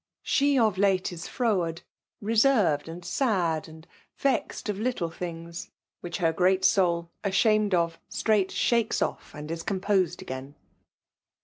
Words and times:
She, 0.23 0.57
of 0.57 0.79
late, 0.79 1.11
is 1.13 1.27
firowftrd, 1.27 1.83
Raezved 2.23 2.89
«nd 2.89 3.03
tad, 3.03 3.67
and 3.67 3.85
vexed 4.17 4.67
at 4.67 4.77
little 4.77 5.11
things; 5.11 5.69
Wh'icli 6.03 6.23
Imt 6.27 6.35
great 6.37 6.65
soul, 6.65 7.11
ashamed 7.23 7.75
of, 7.75 7.99
strait 8.09 8.49
shakes 8.49 9.03
off, 9.03 9.35
And 9.35 9.51
IS 9.51 9.61
composed 9.61 10.23
again. 10.23 10.55